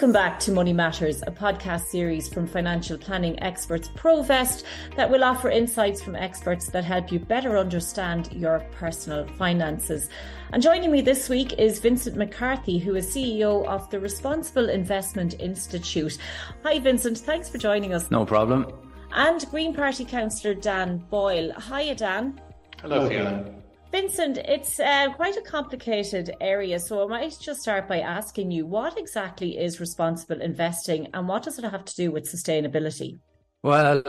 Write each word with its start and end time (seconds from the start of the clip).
Welcome 0.00 0.12
back 0.14 0.40
to 0.40 0.52
Money 0.52 0.72
Matters, 0.72 1.20
a 1.26 1.30
podcast 1.30 1.82
series 1.82 2.26
from 2.26 2.46
financial 2.46 2.96
planning 2.96 3.38
experts 3.42 3.88
Provest 3.88 4.64
that 4.96 5.10
will 5.10 5.22
offer 5.22 5.50
insights 5.50 6.00
from 6.00 6.16
experts 6.16 6.70
that 6.70 6.84
help 6.84 7.12
you 7.12 7.18
better 7.18 7.58
understand 7.58 8.32
your 8.32 8.60
personal 8.72 9.26
finances. 9.36 10.08
And 10.54 10.62
joining 10.62 10.90
me 10.90 11.02
this 11.02 11.28
week 11.28 11.52
is 11.58 11.80
Vincent 11.80 12.16
McCarthy, 12.16 12.78
who 12.78 12.94
is 12.94 13.14
CEO 13.14 13.66
of 13.66 13.90
the 13.90 14.00
Responsible 14.00 14.70
Investment 14.70 15.38
Institute. 15.38 16.16
Hi, 16.62 16.78
Vincent. 16.78 17.18
Thanks 17.18 17.50
for 17.50 17.58
joining 17.58 17.92
us. 17.92 18.10
No 18.10 18.24
problem. 18.24 18.72
And 19.12 19.44
Green 19.50 19.74
Party 19.74 20.06
Councillor 20.06 20.54
Dan 20.54 21.04
Boyle. 21.10 21.52
Hiya, 21.60 21.96
Dan. 21.96 22.40
Hello, 22.80 23.06
Fiona. 23.06 23.59
Vincent, 23.90 24.38
it's 24.38 24.78
uh, 24.78 25.12
quite 25.14 25.36
a 25.36 25.42
complicated 25.42 26.30
area, 26.40 26.78
so 26.78 27.02
I 27.02 27.06
might 27.08 27.36
just 27.40 27.62
start 27.62 27.88
by 27.88 28.00
asking 28.00 28.52
you 28.52 28.64
what 28.64 28.96
exactly 28.96 29.58
is 29.58 29.80
responsible 29.80 30.40
investing 30.40 31.08
and 31.12 31.26
what 31.26 31.42
does 31.42 31.58
it 31.58 31.64
have 31.64 31.84
to 31.84 31.96
do 31.96 32.12
with 32.12 32.24
sustainability? 32.24 33.18
Well, 33.64 34.02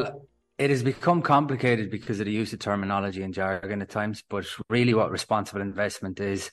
it 0.60 0.70
has 0.70 0.84
become 0.84 1.24
complicated 1.24 1.90
because 1.90 2.20
of 2.20 2.28
the 2.28 2.32
use 2.32 2.54
of 2.54 2.60
terminology 2.60 3.24
and 3.24 3.34
jargon 3.34 3.82
at 3.82 3.90
times, 3.90 4.24
but 4.30 4.46
really 4.70 4.94
what 4.94 5.10
responsible 5.10 5.62
investment 5.62 6.20
is 6.20 6.52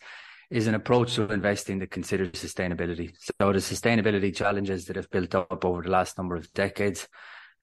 is 0.50 0.66
an 0.66 0.74
approach 0.74 1.14
to 1.14 1.30
investing 1.30 1.78
that 1.80 1.90
considers 1.90 2.30
sustainability. 2.30 3.12
So 3.20 3.52
the 3.52 3.58
sustainability 3.58 4.34
challenges 4.34 4.86
that 4.86 4.96
have 4.96 5.10
built 5.10 5.34
up 5.34 5.62
over 5.62 5.82
the 5.82 5.90
last 5.90 6.16
number 6.16 6.36
of 6.36 6.50
decades 6.54 7.06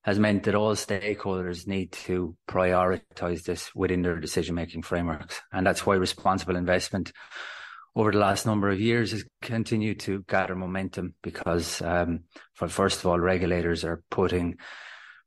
has 0.05 0.19
meant 0.19 0.43
that 0.43 0.53
all 0.53 0.75
stakeholders 0.75 1.65
need 1.65 1.91
to 1.91 2.37
prioritize 2.47 3.41
this 3.43 3.73
within 3.73 4.03
their 4.03 4.19
decision 4.19 4.53
making 4.53 4.83
frameworks. 4.83 5.41
And 5.51 5.65
that's 5.65 5.83
why 5.83 5.95
responsible 5.95 6.55
investment 6.55 7.11
over 7.95 8.11
the 8.11 8.19
last 8.19 8.45
number 8.45 8.69
of 8.69 8.79
years 8.79 9.13
has 9.13 9.25
continued 9.41 9.99
to 10.01 10.23
gather 10.27 10.55
momentum 10.55 11.15
because, 11.23 11.81
um, 11.81 12.25
for 12.53 12.67
first 12.67 12.99
of 12.99 13.07
all, 13.07 13.19
regulators 13.19 13.83
are 13.83 14.03
putting 14.11 14.57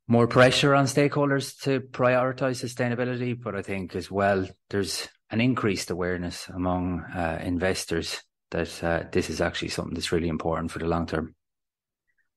more 0.07 0.27
pressure 0.27 0.73
on 0.73 0.85
stakeholders 0.85 1.59
to 1.63 1.81
prioritize 1.81 2.63
sustainability. 2.63 3.37
But 3.37 3.57
I 3.57 3.61
think 3.61 3.97
as 3.97 4.09
well, 4.09 4.47
there's 4.69 5.09
an 5.29 5.41
increased 5.41 5.91
awareness 5.91 6.47
among 6.47 7.01
uh, 7.01 7.41
investors 7.43 8.23
that 8.51 8.81
uh, 8.81 9.03
this 9.11 9.29
is 9.29 9.41
actually 9.41 9.69
something 9.69 9.93
that's 9.93 10.13
really 10.13 10.29
important 10.29 10.71
for 10.71 10.79
the 10.79 10.87
long 10.87 11.05
term. 11.05 11.35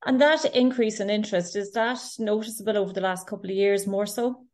And 0.04 0.20
that 0.20 0.44
increase 0.54 1.00
in 1.00 1.10
interest, 1.10 1.54
is 1.54 1.72
that 1.72 2.00
noticeable 2.18 2.76
over 2.76 2.92
the 2.92 3.00
last 3.00 3.26
couple 3.26 3.50
of 3.50 3.56
years 3.56 3.86
more 3.86 4.06
so? 4.06 4.46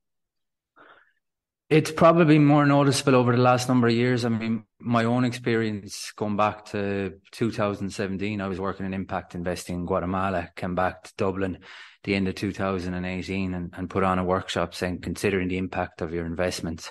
It's 1.71 1.91
probably 1.91 2.39
more 2.39 2.65
noticeable 2.65 3.15
over 3.15 3.37
the 3.37 3.43
last 3.43 3.69
number 3.69 3.89
of 3.89 3.95
years. 3.95 4.25
I 4.25 4.31
mean, 4.31 4.65
my 4.79 5.05
own 5.05 5.25
experience 5.25 6.13
going 6.17 6.37
back 6.37 6.65
to 6.67 7.21
2017, 7.33 8.41
I 8.41 8.49
was 8.49 8.59
working 8.59 8.87
in 8.87 8.95
impact 8.95 9.35
investing 9.35 9.77
in 9.77 9.87
Guatemala, 9.87 10.49
came 10.57 10.75
back 10.75 11.05
to 11.05 11.13
Dublin 11.17 11.59
the 12.05 12.15
end 12.15 12.29
of 12.29 12.35
2018 12.35 13.55
and, 13.55 13.75
and 13.77 13.91
put 13.91 14.03
on 14.05 14.19
a 14.19 14.25
workshop 14.25 14.75
saying, 14.75 15.01
considering 15.01 15.49
the 15.49 15.59
impact 15.59 16.01
of 16.01 16.15
your 16.15 16.27
investments 16.27 16.91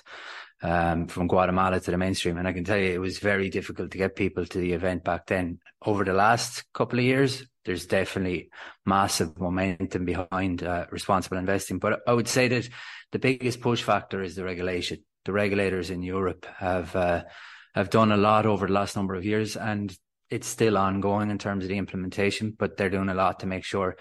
um, 0.62 1.06
from 1.06 1.26
Guatemala 1.28 1.80
to 1.80 1.90
the 1.90 1.98
mainstream. 1.98 2.36
And 2.36 2.46
I 2.46 2.52
can 2.52 2.64
tell 2.64 2.78
you, 2.78 2.92
it 2.92 3.00
was 3.00 3.18
very 3.18 3.48
difficult 3.50 3.90
to 3.92 3.98
get 3.98 4.16
people 4.16 4.44
to 4.44 4.58
the 4.58 4.72
event 4.72 5.04
back 5.04 5.26
then. 5.26 5.58
Over 5.84 6.04
the 6.04 6.12
last 6.12 6.64
couple 6.72 6.98
of 6.98 7.04
years, 7.04 7.44
there's 7.68 7.84
definitely 7.84 8.48
massive 8.86 9.38
momentum 9.38 10.06
behind 10.06 10.62
uh, 10.62 10.86
responsible 10.90 11.36
investing. 11.36 11.78
But 11.78 12.00
I 12.06 12.14
would 12.14 12.26
say 12.26 12.48
that 12.48 12.66
the 13.12 13.18
biggest 13.18 13.60
push 13.60 13.82
factor 13.82 14.22
is 14.22 14.34
the 14.34 14.42
regulation. 14.42 15.04
The 15.26 15.32
regulators 15.32 15.90
in 15.90 16.02
Europe 16.02 16.46
have 16.56 16.96
uh, 16.96 17.24
have 17.74 17.90
done 17.90 18.10
a 18.10 18.16
lot 18.16 18.46
over 18.46 18.66
the 18.66 18.72
last 18.72 18.96
number 18.96 19.14
of 19.14 19.26
years, 19.26 19.54
and 19.54 19.94
it's 20.30 20.46
still 20.46 20.78
ongoing 20.78 21.30
in 21.30 21.36
terms 21.36 21.62
of 21.64 21.68
the 21.68 21.76
implementation. 21.76 22.54
But 22.58 22.78
they're 22.78 22.88
doing 22.88 23.10
a 23.10 23.14
lot 23.14 23.40
to 23.40 23.46
make 23.46 23.64
sure 23.64 23.96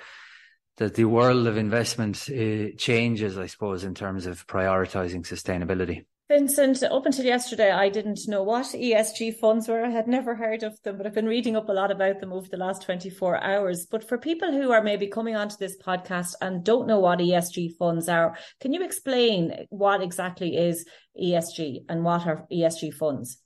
that 0.77 0.95
the 0.95 1.03
world 1.03 1.45
of 1.45 1.57
investment 1.57 2.29
uh, 2.29 2.73
changes, 2.77 3.37
I 3.37 3.47
suppose, 3.47 3.83
in 3.83 3.95
terms 3.95 4.27
of 4.27 4.47
prioritizing 4.47 5.27
sustainability. 5.27 6.05
Vincent, 6.29 6.83
up 6.83 7.05
until 7.05 7.23
yesterday, 7.23 7.71
I 7.71 7.87
didn't 7.87 8.27
know 8.27 8.43
what 8.43 8.65
ESG 8.65 9.39
funds 9.39 9.69
were. 9.69 9.85
I 9.85 9.89
had 9.89 10.09
never 10.09 10.35
heard 10.35 10.61
of 10.61 10.77
them, 10.83 10.97
but 10.97 11.07
I've 11.07 11.13
been 11.13 11.25
reading 11.25 11.55
up 11.55 11.69
a 11.69 11.73
lot 11.73 11.89
about 11.89 12.19
them 12.19 12.33
over 12.33 12.49
the 12.49 12.57
last 12.57 12.81
24 12.81 13.41
hours. 13.41 13.85
But 13.89 14.09
for 14.09 14.17
people 14.17 14.51
who 14.51 14.71
are 14.73 14.83
maybe 14.83 15.07
coming 15.07 15.37
onto 15.37 15.55
this 15.57 15.77
podcast 15.77 16.35
and 16.41 16.65
don't 16.65 16.85
know 16.85 16.99
what 16.99 17.19
ESG 17.19 17.77
funds 17.79 18.09
are, 18.09 18.35
can 18.59 18.73
you 18.73 18.83
explain 18.83 19.67
what 19.69 20.03
exactly 20.03 20.57
is 20.57 20.85
ESG 21.17 21.85
and 21.87 22.03
what 22.03 22.27
are 22.27 22.45
ESG 22.51 22.93
funds? 22.93 23.37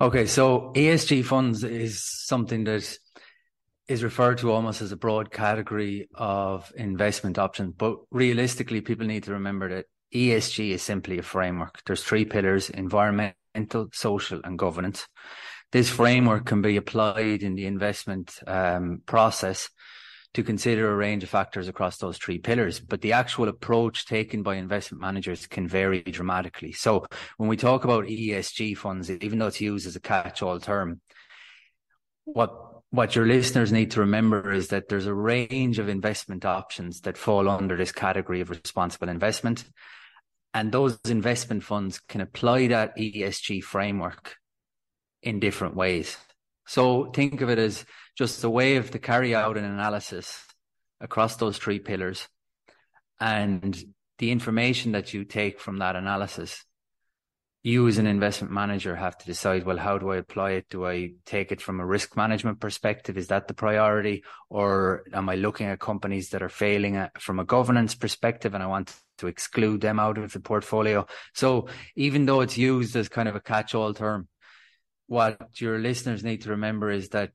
Okay, 0.00 0.26
so 0.26 0.72
ESG 0.74 1.24
funds 1.24 1.62
is 1.62 2.02
something 2.02 2.64
that 2.64 2.98
is 3.86 4.02
referred 4.02 4.38
to 4.38 4.50
almost 4.50 4.82
as 4.82 4.90
a 4.90 4.96
broad 4.96 5.30
category 5.30 6.08
of 6.16 6.72
investment 6.74 7.38
options. 7.38 7.74
But 7.78 7.98
realistically, 8.10 8.80
people 8.80 9.06
need 9.06 9.22
to 9.24 9.34
remember 9.34 9.68
that 9.68 9.84
ESG 10.14 10.70
is 10.70 10.82
simply 10.82 11.18
a 11.18 11.22
framework. 11.22 11.82
There's 11.86 12.02
three 12.02 12.24
pillars, 12.24 12.70
environmental, 12.70 13.88
social 13.92 14.40
and 14.44 14.58
governance. 14.58 15.06
This 15.72 15.88
framework 15.88 16.46
can 16.46 16.62
be 16.62 16.76
applied 16.76 17.42
in 17.42 17.54
the 17.54 17.66
investment 17.66 18.38
um, 18.46 19.02
process 19.06 19.68
to 20.34 20.42
consider 20.42 20.90
a 20.90 20.96
range 20.96 21.22
of 21.24 21.28
factors 21.28 21.68
across 21.68 21.98
those 21.98 22.18
three 22.18 22.38
pillars. 22.38 22.80
But 22.80 23.00
the 23.00 23.12
actual 23.12 23.48
approach 23.48 24.06
taken 24.06 24.42
by 24.42 24.56
investment 24.56 25.00
managers 25.00 25.46
can 25.46 25.66
vary 25.66 26.02
dramatically. 26.02 26.72
So 26.72 27.06
when 27.36 27.48
we 27.48 27.56
talk 27.56 27.84
about 27.84 28.06
ESG 28.06 28.76
funds, 28.76 29.10
even 29.10 29.38
though 29.38 29.48
it's 29.48 29.60
used 29.60 29.86
as 29.86 29.96
a 29.96 30.00
catch-all 30.00 30.60
term, 30.60 31.00
what 32.24 32.66
what 32.92 33.14
your 33.14 33.26
listeners 33.26 33.70
need 33.70 33.92
to 33.92 34.00
remember 34.00 34.50
is 34.50 34.68
that 34.68 34.88
there's 34.88 35.06
a 35.06 35.14
range 35.14 35.78
of 35.78 35.88
investment 35.88 36.44
options 36.44 37.02
that 37.02 37.16
fall 37.16 37.48
under 37.48 37.76
this 37.76 37.92
category 37.92 38.40
of 38.40 38.50
responsible 38.50 39.08
investment. 39.08 39.64
And 40.52 40.72
those 40.72 40.98
investment 41.08 41.62
funds 41.62 42.00
can 42.00 42.20
apply 42.20 42.68
that 42.68 42.96
ESG 42.96 43.62
framework 43.62 44.36
in 45.22 45.38
different 45.38 45.76
ways. 45.76 46.16
So 46.66 47.06
think 47.06 47.40
of 47.40 47.50
it 47.50 47.58
as 47.58 47.84
just 48.16 48.44
a 48.44 48.50
way 48.50 48.76
of 48.76 48.90
to 48.90 48.98
carry 48.98 49.34
out 49.34 49.56
an 49.56 49.64
analysis 49.64 50.44
across 51.00 51.36
those 51.36 51.58
three 51.58 51.78
pillars 51.78 52.28
and 53.18 53.82
the 54.18 54.30
information 54.30 54.92
that 54.92 55.12
you 55.14 55.24
take 55.24 55.60
from 55.60 55.78
that 55.78 55.96
analysis. 55.96 56.64
You 57.62 57.86
as 57.88 57.98
an 57.98 58.06
investment 58.06 58.52
manager 58.52 58.96
have 58.96 59.18
to 59.18 59.26
decide 59.26 59.66
well 59.66 59.76
how 59.76 59.98
do 59.98 60.10
i 60.10 60.16
apply 60.16 60.52
it? 60.52 60.66
Do 60.70 60.86
i 60.86 61.12
take 61.26 61.52
it 61.52 61.60
from 61.60 61.78
a 61.80 61.86
risk 61.86 62.16
management 62.16 62.60
perspective? 62.60 63.18
Is 63.18 63.28
that 63.28 63.48
the 63.48 63.54
priority? 63.54 64.24
Or 64.48 65.02
am 65.12 65.28
i 65.28 65.34
looking 65.34 65.66
at 65.66 65.80
companies 65.80 66.30
that 66.30 66.42
are 66.42 66.48
failing 66.48 66.96
at, 66.96 67.20
from 67.20 67.38
a 67.38 67.44
governance 67.44 67.94
perspective 67.94 68.54
and 68.54 68.62
i 68.62 68.66
want 68.66 68.94
to 69.20 69.28
exclude 69.28 69.80
them 69.80 69.98
out 69.98 70.18
of 70.18 70.32
the 70.32 70.40
portfolio. 70.40 71.06
So 71.34 71.68
even 71.96 72.26
though 72.26 72.40
it's 72.40 72.58
used 72.58 72.94
as 72.96 73.08
kind 73.08 73.28
of 73.28 73.36
a 73.36 73.40
catch-all 73.40 73.94
term 73.94 74.28
what 75.10 75.60
your 75.60 75.76
listeners 75.80 76.22
need 76.22 76.42
to 76.42 76.50
remember 76.50 76.88
is 76.88 77.08
that 77.08 77.32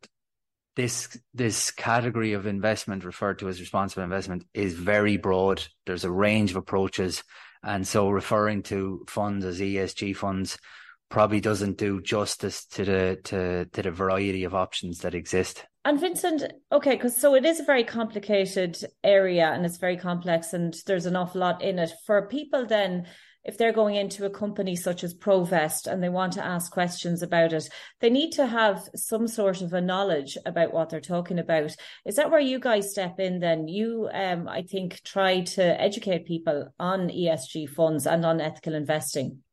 this 0.78 1.20
this 1.34 1.72
category 1.72 2.32
of 2.32 2.48
investment 2.48 3.04
referred 3.04 3.38
to 3.40 3.50
as 3.50 3.60
responsible 3.60 4.02
investment 4.02 4.46
is 4.54 4.74
very 4.74 5.18
broad. 5.18 5.62
There's 5.86 6.06
a 6.06 6.12
range 6.12 6.52
of 6.52 6.58
approaches. 6.58 7.22
And 7.64 7.86
so 7.86 8.10
referring 8.10 8.64
to 8.64 9.04
funds 9.10 9.44
as 9.44 9.60
ESG 9.60 10.16
funds 10.16 10.58
probably 11.10 11.42
doesn't 11.42 11.78
do 11.78 12.02
justice 12.02 12.66
to 12.68 12.86
the 12.86 13.20
to, 13.26 13.66
to 13.66 13.82
the 13.82 13.92
variety 13.92 14.46
of 14.46 14.56
options 14.56 15.00
that 15.00 15.14
exist. 15.14 15.66
And 15.86 16.00
Vincent, 16.00 16.44
okay, 16.72 16.96
because 16.96 17.16
so 17.16 17.36
it 17.36 17.46
is 17.46 17.60
a 17.60 17.64
very 17.64 17.84
complicated 17.84 18.76
area 19.04 19.52
and 19.52 19.66
it's 19.66 19.78
very 19.78 19.98
complex 19.98 20.52
and 20.52 20.76
there's 20.88 21.06
an 21.06 21.16
awful 21.16 21.42
lot 21.42 21.62
in 21.62 21.78
it. 21.78 21.94
For 22.08 22.28
people 22.28 22.66
then 22.66 23.06
if 23.46 23.60
they're 23.60 23.72
going 23.72 23.96
into 23.96 24.26
a 24.26 24.30
company 24.30 24.76
such 24.76 25.04
as 25.04 25.14
Provest 25.14 25.86
and 25.86 26.02
they 26.02 26.10
want 26.10 26.34
to 26.34 26.44
ask 26.44 26.72
questions 26.72 27.22
about 27.22 27.54
it, 27.54 27.70
they 28.02 28.10
need 28.10 28.32
to 28.32 28.48
have 28.48 28.90
some 28.96 29.28
sort 29.28 29.62
of 29.62 29.72
a 29.74 29.82
knowledge 29.82 30.36
about 30.48 30.74
what 30.74 30.90
they're 30.90 31.00
talking 31.00 31.38
about. 31.38 31.76
Is 32.06 32.16
that 32.16 32.32
where 32.32 32.40
you 32.40 32.60
guys 32.60 32.90
step 32.90 33.20
in 33.20 33.40
then? 33.40 33.68
You, 33.68 34.10
um, 34.12 34.48
I 34.48 34.64
think, 34.64 35.04
try 35.04 35.42
to 35.42 35.80
educate 35.80 36.26
people 36.26 36.74
on 36.80 37.10
ESG 37.10 37.70
funds 37.70 38.08
and 38.08 38.26
on 38.26 38.42
ethical 38.42 38.74
investing. 38.74 39.44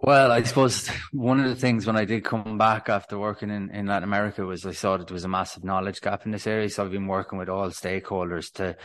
Well, 0.00 0.30
I 0.30 0.44
suppose 0.44 0.86
one 1.10 1.40
of 1.40 1.46
the 1.46 1.56
things 1.56 1.84
when 1.84 1.96
I 1.96 2.04
did 2.04 2.24
come 2.24 2.56
back 2.56 2.88
after 2.88 3.18
working 3.18 3.50
in, 3.50 3.70
in 3.70 3.86
Latin 3.86 4.04
America 4.04 4.46
was 4.46 4.64
I 4.64 4.70
saw 4.70 4.96
that 4.96 5.08
there 5.08 5.14
was 5.14 5.24
a 5.24 5.28
massive 5.28 5.64
knowledge 5.64 6.00
gap 6.00 6.24
in 6.24 6.30
this 6.30 6.46
area. 6.46 6.70
So 6.70 6.84
I've 6.84 6.92
been 6.92 7.08
working 7.08 7.36
with 7.36 7.48
all 7.48 7.68
stakeholders 7.70 8.52
to 8.54 8.76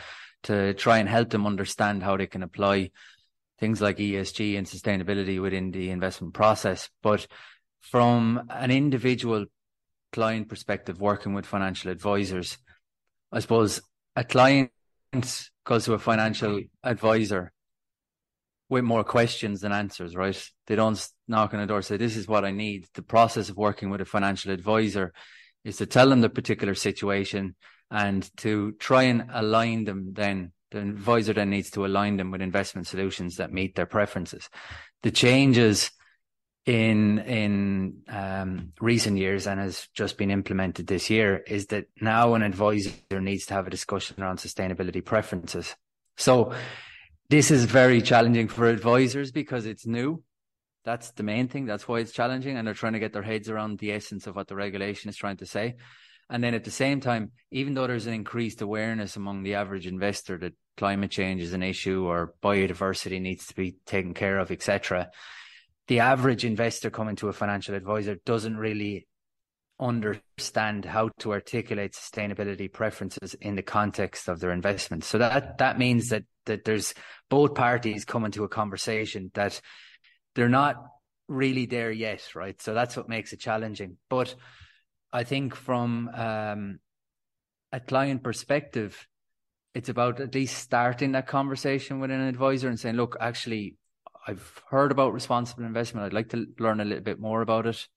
to 0.43 0.73
try 0.73 0.97
and 0.97 1.07
help 1.07 1.29
them 1.29 1.45
understand 1.45 2.03
how 2.03 2.17
they 2.17 2.27
can 2.27 2.43
apply 2.43 2.89
things 3.59 3.79
like 3.79 3.97
ESG 3.97 4.57
and 4.57 4.67
sustainability 4.67 5.39
within 5.39 5.71
the 5.71 5.91
investment 5.91 6.33
process. 6.33 6.89
But 7.01 7.27
from 7.79 8.47
an 8.49 8.71
individual 8.71 9.45
client 10.11 10.49
perspective, 10.49 10.99
working 10.99 11.33
with 11.33 11.45
financial 11.45 11.91
advisors, 11.91 12.57
I 13.31 13.39
suppose 13.39 13.81
a 14.15 14.23
client 14.25 14.71
goes 15.63 15.85
to 15.85 15.93
a 15.93 15.99
financial 15.99 16.59
advisor 16.83 17.52
with 18.73 18.83
more 18.83 19.03
questions 19.03 19.61
than 19.61 19.71
answers, 19.71 20.15
right? 20.15 20.37
They 20.67 20.75
don't 20.75 21.07
knock 21.27 21.53
on 21.53 21.61
the 21.61 21.67
door 21.67 21.81
say, 21.81 21.97
This 21.97 22.17
is 22.17 22.27
what 22.27 22.43
I 22.43 22.51
need. 22.51 22.87
The 22.93 23.01
process 23.01 23.49
of 23.49 23.57
working 23.57 23.89
with 23.89 24.01
a 24.01 24.05
financial 24.05 24.51
advisor 24.51 25.13
is 25.63 25.77
to 25.77 25.85
tell 25.85 26.09
them 26.09 26.21
the 26.21 26.29
particular 26.29 26.75
situation 26.75 27.55
and 27.89 28.29
to 28.37 28.73
try 28.73 29.03
and 29.03 29.29
align 29.31 29.85
them 29.85 30.13
then 30.13 30.51
the 30.71 30.79
advisor 30.79 31.33
then 31.33 31.51
needs 31.51 31.69
to 31.69 31.85
align 31.85 32.17
them 32.17 32.31
with 32.31 32.41
investment 32.41 32.87
solutions 32.87 33.35
that 33.35 33.53
meet 33.53 33.75
their 33.75 33.85
preferences. 33.85 34.49
The 35.03 35.11
changes 35.11 35.91
in 36.65 37.19
in 37.19 38.01
um, 38.07 38.71
recent 38.81 39.17
years 39.17 39.47
and 39.47 39.59
has 39.59 39.87
just 39.93 40.17
been 40.17 40.31
implemented 40.31 40.87
this 40.87 41.09
year 41.09 41.37
is 41.45 41.67
that 41.67 41.85
now 42.01 42.33
an 42.33 42.41
advisor 42.41 42.91
needs 43.11 43.45
to 43.45 43.53
have 43.53 43.67
a 43.67 43.69
discussion 43.69 44.21
around 44.21 44.39
sustainability 44.39 45.03
preferences. 45.03 45.75
So 46.17 46.53
this 47.29 47.51
is 47.51 47.65
very 47.65 48.01
challenging 48.01 48.47
for 48.47 48.67
advisors 48.67 49.31
because 49.31 49.65
it's 49.65 49.85
new. 49.85 50.23
That's 50.85 51.11
the 51.11 51.23
main 51.23 51.47
thing. 51.47 51.65
That's 51.65 51.87
why 51.87 51.99
it's 51.99 52.11
challenging, 52.11 52.57
and 52.57 52.67
they're 52.67 52.73
trying 52.73 52.93
to 52.93 52.99
get 52.99 53.13
their 53.13 53.23
heads 53.23 53.49
around 53.49 53.79
the 53.79 53.91
essence 53.91 54.27
of 54.27 54.35
what 54.35 54.47
the 54.47 54.55
regulation 54.55 55.09
is 55.09 55.15
trying 55.15 55.37
to 55.37 55.45
say. 55.45 55.75
And 56.29 56.43
then 56.43 56.53
at 56.53 56.63
the 56.63 56.71
same 56.71 56.99
time, 56.99 57.31
even 57.51 57.73
though 57.73 57.87
there's 57.87 58.07
an 58.07 58.13
increased 58.13 58.61
awareness 58.61 59.15
among 59.15 59.43
the 59.43 59.55
average 59.55 59.87
investor 59.87 60.37
that 60.39 60.53
climate 60.77 61.11
change 61.11 61.41
is 61.41 61.53
an 61.53 61.63
issue 61.63 62.05
or 62.05 62.33
biodiversity 62.41 63.21
needs 63.21 63.45
to 63.47 63.55
be 63.55 63.75
taken 63.85 64.13
care 64.13 64.39
of, 64.39 64.51
etc., 64.51 65.09
the 65.87 65.99
average 65.99 66.45
investor 66.45 66.89
coming 66.89 67.15
to 67.17 67.27
a 67.27 67.33
financial 67.33 67.75
advisor 67.75 68.15
doesn't 68.25 68.57
really 68.57 69.07
understand 69.79 70.85
how 70.85 71.09
to 71.19 71.31
articulate 71.31 71.93
sustainability 71.93 72.71
preferences 72.71 73.33
in 73.35 73.55
the 73.55 73.61
context 73.61 74.29
of 74.29 74.39
their 74.39 74.51
investments. 74.51 75.07
So 75.07 75.17
that 75.17 75.57
that 75.57 75.77
means 75.77 76.09
that 76.09 76.23
that 76.45 76.65
there's 76.65 76.93
both 77.29 77.55
parties 77.55 78.05
coming 78.05 78.31
to 78.31 78.43
a 78.43 78.49
conversation 78.49 79.31
that 79.33 79.61
they're 80.35 80.49
not 80.49 80.75
really 81.27 81.65
there 81.65 81.91
yet, 81.91 82.35
right? 82.35 82.61
So 82.61 82.73
that's 82.73 82.97
what 82.97 83.09
makes 83.09 83.33
it 83.33 83.39
challenging. 83.39 83.97
But 84.09 84.35
I 85.11 85.23
think 85.23 85.55
from 85.55 86.09
um, 86.13 86.79
a 87.71 87.79
client 87.79 88.23
perspective, 88.23 89.07
it's 89.73 89.89
about 89.89 90.19
at 90.19 90.35
least 90.35 90.57
starting 90.57 91.13
that 91.13 91.27
conversation 91.27 91.99
with 91.99 92.11
an 92.11 92.21
advisor 92.21 92.67
and 92.67 92.79
saying, 92.79 92.95
look, 92.95 93.17
actually, 93.19 93.75
I've 94.27 94.61
heard 94.69 94.91
about 94.91 95.13
responsible 95.13 95.65
investment. 95.65 96.05
I'd 96.05 96.13
like 96.13 96.29
to 96.29 96.45
learn 96.59 96.79
a 96.79 96.85
little 96.85 97.03
bit 97.03 97.19
more 97.19 97.41
about 97.41 97.65
it. 97.65 97.87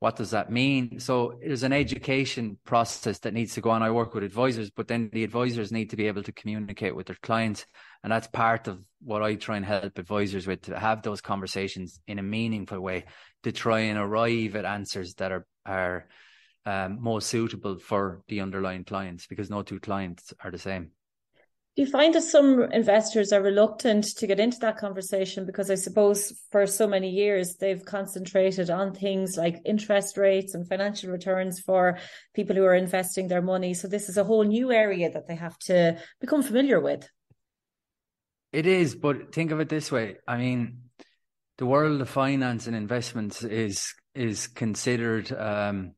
What 0.00 0.16
does 0.16 0.32
that 0.32 0.50
mean? 0.50 1.00
So 1.00 1.38
there's 1.40 1.62
an 1.62 1.72
education 1.72 2.58
process 2.64 3.20
that 3.20 3.32
needs 3.32 3.54
to 3.54 3.60
go 3.60 3.70
on. 3.70 3.82
I 3.82 3.90
work 3.90 4.12
with 4.12 4.22
advisors, 4.22 4.70
but 4.70 4.86
then 4.86 5.08
the 5.12 5.24
advisors 5.24 5.72
need 5.72 5.90
to 5.90 5.96
be 5.96 6.08
able 6.08 6.22
to 6.24 6.32
communicate 6.32 6.94
with 6.94 7.06
their 7.06 7.16
clients. 7.22 7.64
And 8.02 8.12
that's 8.12 8.26
part 8.26 8.68
of 8.68 8.80
what 9.00 9.22
I 9.22 9.36
try 9.36 9.56
and 9.56 9.64
help 9.64 9.98
advisors 9.98 10.46
with 10.46 10.62
to 10.62 10.78
have 10.78 11.02
those 11.02 11.22
conversations 11.22 12.00
in 12.06 12.18
a 12.18 12.22
meaningful 12.22 12.80
way 12.80 13.04
to 13.44 13.52
try 13.52 13.80
and 13.80 13.98
arrive 13.98 14.56
at 14.56 14.66
answers 14.66 15.14
that 15.14 15.32
are, 15.32 15.46
are 15.64 16.06
um, 16.66 17.00
more 17.00 17.20
suitable 17.20 17.78
for 17.78 18.22
the 18.28 18.40
underlying 18.40 18.84
clients 18.84 19.26
because 19.26 19.48
no 19.48 19.62
two 19.62 19.80
clients 19.80 20.34
are 20.42 20.50
the 20.50 20.58
same. 20.58 20.90
Do 21.76 21.82
you 21.82 21.90
find 21.90 22.14
that 22.14 22.22
some 22.22 22.62
investors 22.72 23.32
are 23.32 23.42
reluctant 23.42 24.04
to 24.18 24.28
get 24.28 24.38
into 24.38 24.60
that 24.60 24.76
conversation 24.76 25.44
because 25.44 25.72
I 25.72 25.74
suppose 25.74 26.32
for 26.52 26.68
so 26.68 26.86
many 26.86 27.10
years 27.10 27.56
they've 27.56 27.84
concentrated 27.84 28.70
on 28.70 28.94
things 28.94 29.36
like 29.36 29.60
interest 29.64 30.16
rates 30.16 30.54
and 30.54 30.68
financial 30.68 31.10
returns 31.10 31.58
for 31.58 31.98
people 32.32 32.54
who 32.54 32.64
are 32.64 32.76
investing 32.76 33.26
their 33.26 33.42
money. 33.42 33.74
So 33.74 33.88
this 33.88 34.08
is 34.08 34.16
a 34.16 34.22
whole 34.22 34.44
new 34.44 34.70
area 34.70 35.10
that 35.10 35.26
they 35.26 35.34
have 35.34 35.58
to 35.66 35.98
become 36.20 36.44
familiar 36.44 36.78
with. 36.78 37.08
It 38.52 38.68
is, 38.68 38.94
but 38.94 39.34
think 39.34 39.50
of 39.50 39.58
it 39.58 39.68
this 39.68 39.90
way. 39.90 40.18
I 40.28 40.36
mean, 40.36 40.82
the 41.58 41.66
world 41.66 42.00
of 42.00 42.08
finance 42.08 42.68
and 42.68 42.76
investments 42.76 43.42
is 43.42 43.92
is 44.14 44.46
considered 44.46 45.32
um, 45.32 45.96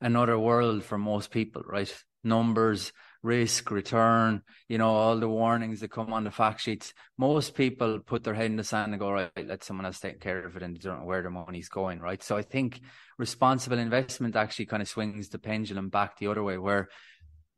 another 0.00 0.38
world 0.38 0.84
for 0.84 0.96
most 0.96 1.30
people, 1.30 1.60
right? 1.66 1.94
Numbers, 2.24 2.92
risk, 3.22 3.70
return, 3.70 4.42
you 4.68 4.78
know, 4.78 4.90
all 4.90 5.18
the 5.18 5.28
warnings 5.28 5.80
that 5.80 5.90
come 5.90 6.12
on 6.12 6.24
the 6.24 6.30
fact 6.30 6.60
sheets. 6.60 6.92
Most 7.16 7.54
people 7.54 8.00
put 8.00 8.24
their 8.24 8.34
head 8.34 8.46
in 8.46 8.56
the 8.56 8.64
sand 8.64 8.92
and 8.92 9.00
go, 9.00 9.12
right, 9.12 9.30
let 9.46 9.62
someone 9.62 9.86
else 9.86 10.00
take 10.00 10.20
care 10.20 10.44
of 10.44 10.56
it 10.56 10.62
and 10.62 10.78
don't 10.80 11.00
know 11.00 11.06
where 11.06 11.22
their 11.22 11.30
money's 11.30 11.68
going, 11.68 12.00
right? 12.00 12.22
So 12.22 12.36
I 12.36 12.42
think 12.42 12.80
responsible 13.18 13.78
investment 13.78 14.34
actually 14.34 14.66
kind 14.66 14.82
of 14.82 14.88
swings 14.88 15.28
the 15.28 15.38
pendulum 15.38 15.88
back 15.88 16.18
the 16.18 16.26
other 16.26 16.42
way, 16.42 16.58
where 16.58 16.88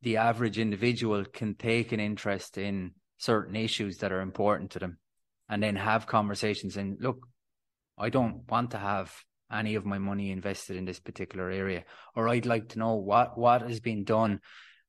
the 0.01 0.17
average 0.17 0.59
individual 0.59 1.25
can 1.25 1.55
take 1.55 1.91
an 1.91 1.99
interest 1.99 2.57
in 2.57 2.91
certain 3.17 3.55
issues 3.55 3.97
that 3.99 4.11
are 4.11 4.21
important 4.21 4.71
to 4.71 4.79
them 4.79 4.99
and 5.49 5.63
then 5.63 5.75
have 5.75 6.05
conversations 6.05 6.77
and 6.77 6.97
look, 6.99 7.25
I 7.97 8.09
don't 8.09 8.49
want 8.49 8.71
to 8.71 8.77
have 8.77 9.11
any 9.51 9.75
of 9.75 9.85
my 9.85 9.97
money 9.97 10.31
invested 10.31 10.75
in 10.75 10.85
this 10.85 10.99
particular 10.99 11.49
area, 11.49 11.85
or 12.15 12.27
I'd 12.27 12.45
like 12.45 12.69
to 12.69 12.79
know 12.79 12.95
what 12.95 13.37
what 13.37 13.61
has 13.61 13.79
been 13.79 14.03
done 14.03 14.41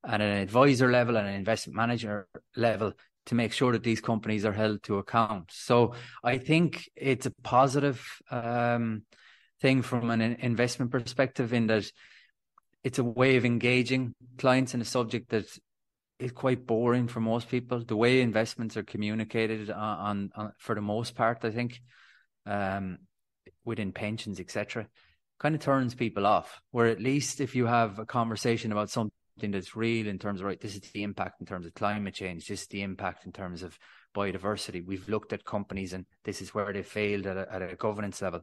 at 0.05 0.21
an 0.21 0.37
advisor 0.37 0.91
level 0.91 1.17
and 1.17 1.27
an 1.27 1.33
investment 1.33 1.75
manager 1.75 2.27
level 2.55 2.93
to 3.27 3.35
make 3.35 3.51
sure 3.51 3.73
that 3.73 3.83
these 3.83 4.01
companies 4.01 4.45
are 4.45 4.53
held 4.53 4.81
to 4.83 4.97
account. 4.97 5.49
So 5.51 5.93
I 6.23 6.37
think 6.37 6.89
it's 6.95 7.25
a 7.25 7.33
positive 7.43 8.05
um, 8.31 9.03
thing 9.61 9.81
from 9.81 10.09
an 10.09 10.21
investment 10.21 10.91
perspective 10.91 11.53
in 11.53 11.67
that 11.67 11.91
it's 12.83 12.99
a 12.99 13.03
way 13.03 13.35
of 13.35 13.45
engaging 13.45 14.15
clients 14.37 14.73
in 14.73 14.81
a 14.81 14.85
subject 14.85 15.29
that 15.29 15.45
is 16.19 16.31
quite 16.31 16.65
boring 16.65 17.07
for 17.07 17.19
most 17.19 17.49
people. 17.49 17.83
The 17.83 17.97
way 17.97 18.21
investments 18.21 18.77
are 18.77 18.83
communicated 18.83 19.69
on, 19.69 19.97
on, 19.99 20.31
on 20.35 20.53
for 20.57 20.73
the 20.73 20.81
most 20.81 21.15
part, 21.15 21.43
I 21.43 21.51
think, 21.51 21.81
um, 22.45 22.99
within 23.65 23.91
pensions, 23.91 24.39
etc., 24.39 24.87
kind 25.39 25.53
of 25.53 25.61
turns 25.61 25.95
people 25.95 26.25
off. 26.25 26.61
Where 26.71 26.87
at 26.87 27.01
least 27.01 27.41
if 27.41 27.55
you 27.55 27.65
have 27.65 27.99
a 27.99 28.05
conversation 28.05 28.71
about 28.71 28.89
something 28.89 29.11
something 29.37 29.51
that's 29.51 29.75
real 29.75 30.07
in 30.07 30.17
terms 30.17 30.39
of 30.39 30.47
right 30.47 30.59
this 30.59 30.73
is 30.73 30.81
the 30.91 31.03
impact 31.03 31.39
in 31.39 31.45
terms 31.45 31.67
of 31.67 31.73
climate 31.75 32.15
change 32.15 32.47
this 32.47 32.61
is 32.61 32.67
the 32.67 32.81
impact 32.81 33.25
in 33.25 33.31
terms 33.31 33.61
of 33.61 33.77
biodiversity. 34.17 34.83
We've 34.83 35.07
looked 35.07 35.31
at 35.31 35.45
companies 35.45 35.93
and 35.93 36.05
this 36.23 36.41
is 36.41 36.53
where 36.53 36.73
they 36.73 36.81
failed 36.81 37.27
at 37.27 37.37
a, 37.37 37.53
at 37.53 37.61
a 37.61 37.75
governance 37.75 38.21
level. 38.21 38.41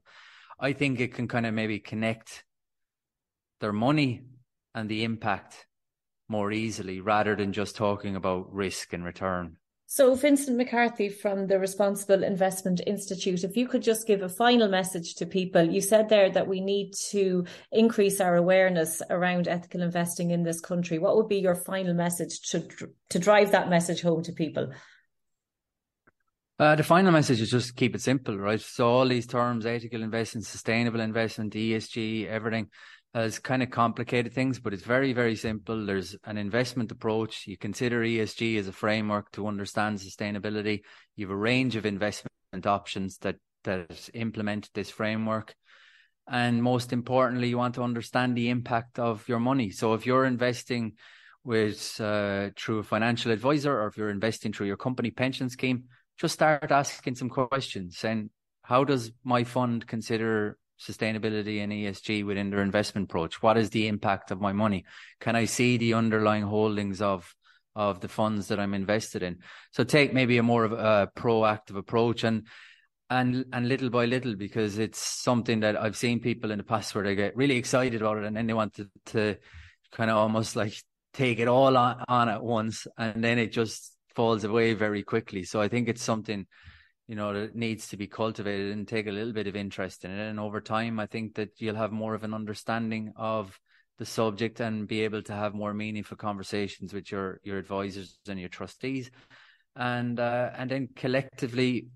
I 0.61 0.73
think 0.73 1.00
it 1.00 1.14
can 1.14 1.26
kind 1.26 1.46
of 1.46 1.52
maybe 1.52 1.81
connect 1.81 2.44
their 3.61 3.73
money 3.73 4.23
and 4.75 4.88
the 4.88 5.02
impact 5.02 5.67
more 6.29 6.52
easily 6.52 7.00
rather 7.00 7.35
than 7.35 7.52
just 7.52 7.76
talking 7.76 8.14
about 8.14 8.52
risk 8.52 8.93
and 8.93 9.05
return 9.05 9.56
so, 9.86 10.14
Vincent 10.14 10.56
McCarthy 10.56 11.08
from 11.08 11.46
the 11.46 11.58
Responsible 11.58 12.25
Investment 12.25 12.81
Institute, 12.86 13.44
if 13.44 13.56
you 13.56 13.68
could 13.68 13.82
just 13.82 14.06
give 14.06 14.23
a 14.23 14.28
final 14.28 14.68
message 14.68 15.14
to 15.16 15.26
people. 15.26 15.62
You 15.62 15.82
said 15.82 16.09
there 16.09 16.30
that 16.30 16.49
we 16.49 16.61
need 16.61 16.94
to 17.11 17.44
increase 17.70 18.20
our 18.20 18.37
awareness 18.37 19.02
around 19.11 19.47
ethical 19.47 19.82
investing 19.82 20.30
in 20.30 20.42
this 20.42 20.61
country. 20.61 20.99
What 20.99 21.16
would 21.16 21.28
be 21.28 21.38
your 21.38 21.54
final 21.54 21.92
message 21.92 22.40
to, 22.50 22.66
to 23.11 23.18
drive 23.18 23.52
that 23.52 23.68
message 23.68 24.00
home 24.00 24.23
to 24.23 24.32
people? 24.32 24.73
Uh, 26.59 26.76
the 26.76 26.82
final 26.82 27.12
message 27.12 27.40
is 27.40 27.50
just 27.50 27.76
keep 27.76 27.94
it 27.94 28.00
simple, 28.00 28.38
right? 28.38 28.61
So 28.61 28.88
all 28.88 29.09
these 29.09 29.26
terms, 29.26 29.66
ethical 29.66 30.02
investment, 30.02 30.47
sustainable 30.47 31.00
investment, 31.00 31.52
ESG, 31.52 32.28
everything, 32.28 32.68
has 33.14 33.38
kind 33.38 33.62
of 33.62 33.71
complicated 33.71 34.33
things, 34.33 34.59
but 34.59 34.75
it's 34.75 34.83
very, 34.83 35.12
very 35.12 35.37
simple. 35.37 35.87
There's 35.87 36.16
an 36.25 36.37
investment 36.37 36.90
approach. 36.90 37.47
You 37.47 37.56
consider 37.56 38.02
ESG 38.02 38.59
as 38.59 38.66
a 38.66 38.73
framework 38.73 39.30
to 39.33 39.47
understand 39.47 39.99
sustainability. 39.99 40.80
You 41.14 41.26
have 41.26 41.35
a 41.35 41.37
range 41.37 41.76
of 41.76 41.87
investment 41.87 42.66
options 42.66 43.18
that 43.18 43.37
that 43.62 44.11
implement 44.14 44.68
this 44.75 44.90
framework. 44.90 45.54
And 46.26 46.62
most 46.62 46.92
importantly, 46.92 47.49
you 47.49 47.59
want 47.59 47.75
to 47.76 47.83
understand 47.83 48.37
the 48.37 48.50
impact 48.50 48.99
of 48.99 49.26
your 49.28 49.40
money. 49.40 49.71
So 49.71 49.94
if 49.94 50.06
you're 50.06 50.25
investing 50.25 50.94
with 51.44 52.00
uh, 52.00 52.50
through 52.56 52.78
a 52.78 52.83
financial 52.83 53.30
advisor 53.30 53.80
or 53.80 53.87
if 53.87 53.97
you're 53.97 54.11
investing 54.11 54.52
through 54.52 54.66
your 54.66 54.76
company 54.76 55.11
pension 55.11 55.49
scheme, 55.50 55.85
just 56.18 56.35
start 56.35 56.71
asking 56.71 57.14
some 57.14 57.28
questions. 57.28 58.04
And 58.04 58.30
how 58.62 58.85
does 58.85 59.12
my 59.23 59.44
fund 59.44 59.87
consider 59.87 60.59
sustainability 60.78 61.62
and 61.62 61.73
ESG 61.73 62.25
within 62.25 62.50
their 62.50 62.62
investment 62.62 63.11
approach? 63.11 63.43
What 63.43 63.57
is 63.57 63.71
the 63.71 63.88
impact 63.88 64.31
of 64.31 64.40
my 64.40 64.52
money? 64.52 64.85
Can 65.21 65.37
I 65.37 65.45
see 65.45 65.76
the 65.76 65.95
underlying 65.95 66.45
holdings 66.45 67.00
of 67.00 67.35
of 67.76 68.00
the 68.00 68.09
funds 68.09 68.49
that 68.49 68.61
I'm 68.61 68.75
invested 68.75 69.23
in? 69.23 69.38
So 69.73 69.85
take 69.85 70.12
maybe 70.12 70.38
a 70.38 70.43
more 70.43 70.64
of 70.64 70.73
a 70.73 71.11
proactive 71.16 71.76
approach 71.76 72.25
and 72.25 72.47
and 73.11 73.45
and 73.52 73.69
little 73.69 73.90
by 73.90 74.07
little 74.07 74.35
because 74.35 74.78
it's 74.78 74.99
something 74.99 75.61
that 75.61 75.81
I've 75.81 75.97
seen 75.97 76.21
people 76.21 76.50
in 76.50 76.59
the 76.59 76.64
past 76.64 76.95
where 76.95 77.04
they 77.04 77.14
get 77.14 77.37
really 77.37 77.57
excited 77.57 78.00
about 78.00 78.19
it 78.19 78.25
and 78.25 78.37
then 78.37 78.47
they 78.47 78.54
want 78.54 78.75
to, 78.75 78.88
to 79.07 79.37
kind 79.93 80.11
of 80.11 80.16
almost 80.16 80.57
like 80.57 80.75
take 81.12 81.38
it 81.38 81.49
all 81.49 81.76
on, 81.76 82.02
on 82.09 82.28
at 82.28 82.43
once 82.43 82.87
and 82.99 83.23
then 83.23 83.38
it 83.38 83.52
just 83.52 83.93
falls 84.14 84.45
away 84.45 84.75
very 84.75 85.02
quickly. 85.02 85.45
So 85.45 85.61
I 85.61 85.69
think 85.69 85.88
it's 85.88 86.02
something 86.02 86.47
you 87.06 87.14
know, 87.14 87.34
that 87.34 87.54
needs 87.54 87.88
to 87.88 87.96
be 87.96 88.06
cultivated 88.06 88.73
and 88.73 88.88
take 88.88 89.06
a 89.06 89.12
little 89.12 89.32
bit 89.32 89.46
of 89.46 89.56
interest 89.56 90.04
in 90.04 90.11
it. 90.11 90.28
And 90.28 90.40
over 90.40 90.61
time, 90.61 90.99
I 90.99 91.06
think 91.06 91.34
that 91.34 91.50
you'll 91.58 91.75
have 91.76 91.92
more 91.92 92.14
of 92.14 92.25
an 92.25 92.34
understanding 92.34 93.12
of 93.16 93.58
the 93.99 94.06
subject 94.06 94.61
and 94.61 94.88
be 94.88 95.02
able 95.02 95.23
to 95.23 95.32
have 95.32 95.54
more 95.54 95.75
meaningful 95.75 96.16
conversations 96.16 96.92
with 96.92 97.12
your 97.12 97.40
your 97.44 97.58
advisors 97.58 98.18
and 98.28 98.40
your 98.40 98.49
trustees, 98.49 99.11
and 99.76 100.18
uh, 100.18 100.50
and 100.56 100.70
then 100.70 100.88
collectively 100.96 101.88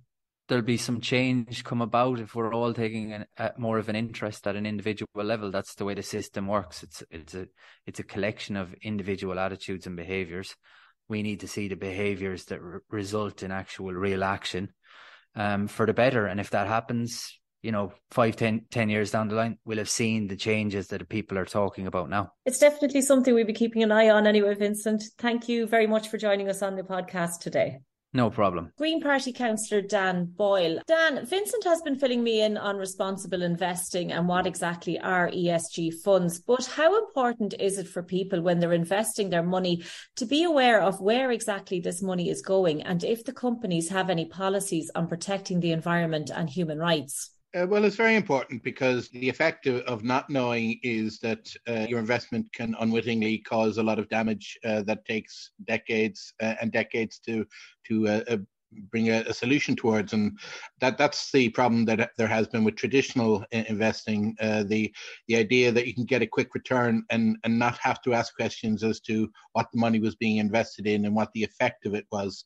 there'll 0.48 0.64
be 0.64 0.76
some 0.76 1.00
change 1.00 1.62
come 1.62 1.82
about 1.82 2.18
if 2.18 2.34
we're 2.34 2.54
all 2.54 2.72
taking 2.72 3.12
an, 3.12 3.26
a, 3.36 3.52
more 3.58 3.78
of 3.78 3.88
an 3.88 3.96
interest 3.96 4.46
at 4.46 4.56
an 4.56 4.64
individual 4.64 5.08
level. 5.14 5.50
That's 5.50 5.74
the 5.74 5.84
way 5.84 5.94
the 5.94 6.02
system 6.02 6.46
works. 6.46 6.82
It's 6.82 7.02
it's 7.10 7.34
a 7.34 7.48
it's 7.86 8.00
a 8.00 8.04
collection 8.04 8.56
of 8.56 8.74
individual 8.82 9.38
attitudes 9.38 9.86
and 9.86 9.96
behaviors. 9.96 10.54
We 11.08 11.22
need 11.22 11.40
to 11.40 11.48
see 11.48 11.68
the 11.68 11.76
behaviors 11.76 12.44
that 12.46 12.62
re- 12.62 12.80
result 12.90 13.42
in 13.42 13.50
actual 13.50 13.92
real 13.92 14.22
action 14.22 14.74
um, 15.38 15.68
for 15.68 15.86
the 15.86 15.94
better. 15.94 16.26
And 16.26 16.38
if 16.40 16.50
that 16.50 16.66
happens, 16.66 17.32
you 17.62 17.72
know, 17.72 17.92
five, 18.10 18.36
ten, 18.36 18.66
ten 18.70 18.90
years 18.90 19.10
down 19.12 19.28
the 19.28 19.36
line, 19.36 19.58
we'll 19.64 19.78
have 19.78 19.88
seen 19.88 20.26
the 20.26 20.36
changes 20.36 20.88
that 20.88 21.08
people 21.08 21.38
are 21.38 21.46
talking 21.46 21.86
about 21.86 22.10
now. 22.10 22.32
It's 22.44 22.58
definitely 22.58 23.00
something 23.00 23.32
we'll 23.32 23.46
be 23.46 23.52
keeping 23.52 23.82
an 23.82 23.92
eye 23.92 24.10
on 24.10 24.26
anyway, 24.26 24.54
Vincent. 24.54 25.04
Thank 25.18 25.48
you 25.48 25.66
very 25.66 25.86
much 25.86 26.08
for 26.08 26.18
joining 26.18 26.48
us 26.48 26.62
on 26.62 26.76
the 26.76 26.82
podcast 26.82 27.38
today. 27.40 27.78
No 28.14 28.30
problem. 28.30 28.72
Green 28.78 29.02
Party 29.02 29.32
Councillor 29.34 29.82
Dan 29.82 30.24
Boyle. 30.24 30.80
Dan, 30.86 31.26
Vincent 31.26 31.64
has 31.64 31.82
been 31.82 31.98
filling 31.98 32.22
me 32.22 32.40
in 32.40 32.56
on 32.56 32.76
responsible 32.76 33.42
investing 33.42 34.12
and 34.12 34.26
what 34.26 34.46
exactly 34.46 34.98
are 34.98 35.30
ESG 35.30 35.92
funds. 36.02 36.40
But 36.40 36.64
how 36.64 36.96
important 36.98 37.54
is 37.60 37.76
it 37.76 37.86
for 37.86 38.02
people 38.02 38.40
when 38.40 38.60
they're 38.60 38.72
investing 38.72 39.28
their 39.28 39.42
money 39.42 39.84
to 40.16 40.24
be 40.24 40.44
aware 40.44 40.80
of 40.80 41.02
where 41.02 41.30
exactly 41.30 41.80
this 41.80 42.00
money 42.00 42.30
is 42.30 42.40
going 42.40 42.82
and 42.82 43.04
if 43.04 43.24
the 43.24 43.32
companies 43.32 43.90
have 43.90 44.08
any 44.08 44.24
policies 44.24 44.90
on 44.94 45.06
protecting 45.06 45.60
the 45.60 45.72
environment 45.72 46.30
and 46.34 46.48
human 46.48 46.78
rights? 46.78 47.32
Uh, 47.58 47.66
well, 47.66 47.84
it's 47.84 47.96
very 47.96 48.14
important 48.14 48.62
because 48.62 49.08
the 49.08 49.28
effect 49.28 49.66
of, 49.66 49.80
of 49.82 50.04
not 50.04 50.30
knowing 50.30 50.78
is 50.82 51.18
that 51.18 51.52
uh, 51.68 51.86
your 51.88 51.98
investment 51.98 52.46
can 52.52 52.76
unwittingly 52.78 53.38
cause 53.38 53.78
a 53.78 53.82
lot 53.82 53.98
of 53.98 54.08
damage 54.08 54.56
uh, 54.64 54.82
that 54.82 55.04
takes 55.06 55.50
decades 55.64 56.34
uh, 56.40 56.54
and 56.60 56.70
decades 56.70 57.18
to 57.18 57.44
to 57.84 58.06
uh, 58.06 58.20
uh, 58.28 58.36
bring 58.90 59.10
a, 59.10 59.24
a, 59.26 59.34
solution 59.34 59.74
towards. 59.74 60.12
And 60.12 60.38
that 60.80 60.98
that's 60.98 61.32
the 61.32 61.48
problem 61.50 61.84
that 61.86 62.10
there 62.16 62.28
has 62.28 62.46
been 62.48 62.64
with 62.64 62.76
traditional 62.76 63.44
investing 63.50 64.36
uh, 64.40 64.64
the 64.64 64.92
the 65.26 65.36
idea 65.36 65.72
that 65.72 65.86
you 65.86 65.94
can 65.94 66.04
get 66.04 66.22
a 66.22 66.26
quick 66.26 66.54
return 66.54 67.04
and 67.10 67.36
and 67.44 67.58
not 67.58 67.78
have 67.78 68.02
to 68.02 68.14
ask 68.14 68.34
questions 68.34 68.82
as 68.82 69.00
to 69.00 69.30
what 69.52 69.66
the 69.72 69.78
money 69.78 70.00
was 70.00 70.14
being 70.16 70.36
invested 70.36 70.86
in 70.86 71.04
and 71.04 71.14
what 71.14 71.32
the 71.32 71.42
effect 71.42 71.86
of 71.86 71.94
it 71.94 72.06
was. 72.12 72.44